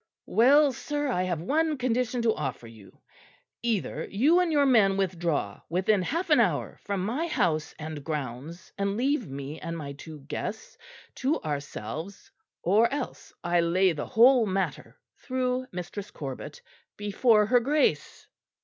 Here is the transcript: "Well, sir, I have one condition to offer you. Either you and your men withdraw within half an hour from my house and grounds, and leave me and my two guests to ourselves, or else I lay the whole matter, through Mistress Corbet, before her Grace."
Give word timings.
"Well, 0.25 0.71
sir, 0.73 1.09
I 1.09 1.21
have 1.25 1.43
one 1.43 1.77
condition 1.77 2.23
to 2.23 2.33
offer 2.33 2.65
you. 2.65 3.01
Either 3.61 4.07
you 4.09 4.39
and 4.39 4.51
your 4.51 4.65
men 4.65 4.97
withdraw 4.97 5.61
within 5.69 6.01
half 6.01 6.31
an 6.31 6.39
hour 6.39 6.79
from 6.81 7.05
my 7.05 7.27
house 7.27 7.75
and 7.77 8.03
grounds, 8.03 8.73
and 8.79 8.97
leave 8.97 9.27
me 9.29 9.59
and 9.59 9.77
my 9.77 9.93
two 9.93 10.21
guests 10.21 10.75
to 11.17 11.39
ourselves, 11.43 12.31
or 12.63 12.91
else 12.91 13.31
I 13.43 13.59
lay 13.59 13.91
the 13.91 14.07
whole 14.07 14.47
matter, 14.47 14.97
through 15.19 15.67
Mistress 15.71 16.09
Corbet, 16.09 16.63
before 16.97 17.45
her 17.45 17.59
Grace." 17.59 18.25